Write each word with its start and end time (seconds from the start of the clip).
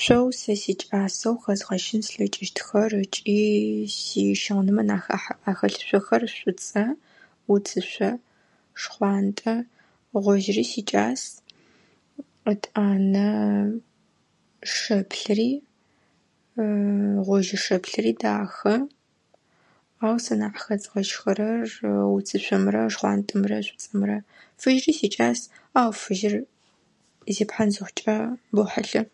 Шъоу 0.00 0.26
сэ 0.38 0.52
сикӏасэу 0.62 1.36
хэзгъэщын 1.42 2.02
слъэкӏыщтхэр 2.06 2.92
ыкӏи 3.02 3.40
сищыгъынмэ 3.96 4.82
нахь 4.88 5.10
ахэлъы 5.50 5.84
шъохэр 5.88 6.22
шlуцlэ, 6.34 6.84
уцышъо, 7.52 8.10
шхъуантlэ, 8.80 9.56
гъожьыри 10.22 10.64
сикӏас. 10.70 11.22
Етӏанэ 12.50 13.28
Шэплъыри 14.74 15.50
гъожьы-шэплъыри 17.26 18.12
дахэ. 18.20 18.74
Ау 20.06 20.16
сэ 20.24 20.34
нахь 20.40 20.54
къыхэзгъэщырэр 20.62 21.70
уцышъомрэ 22.14 22.82
шхъуантlэмрэ 22.92 23.56
шlуцlэмрэ. 23.64 24.16
Фыжьи 24.60 24.92
сикӏас, 24.98 25.40
ау 25.80 25.90
фыжьыр 26.02 26.34
зипхъан 27.34 27.68
зыхъукӏэ 27.74 28.16
бэу 28.56 28.68
хьылъэ. 28.72 29.04